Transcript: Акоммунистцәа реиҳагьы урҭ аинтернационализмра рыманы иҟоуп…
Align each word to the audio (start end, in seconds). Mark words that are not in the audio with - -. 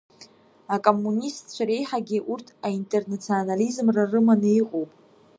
Акоммунистцәа 0.75 1.63
реиҳагьы 1.67 2.19
урҭ 2.31 2.47
аинтернационализмра 2.67 4.03
рыманы 4.11 4.49
иҟоуп… 4.61 4.91